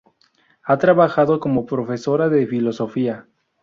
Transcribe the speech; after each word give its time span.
Ha 0.63 0.77
trabajado 0.79 1.39
como 1.39 1.67
profesora 1.67 2.27
de 2.27 2.47
filosofía. 2.47 3.27